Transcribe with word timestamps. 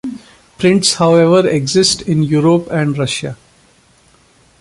Prints 0.57 0.95
however 0.95 1.47
exist 1.47 2.01
in 2.01 2.23
Europe 2.23 2.67
and 2.71 2.97
Russia. 2.97 3.37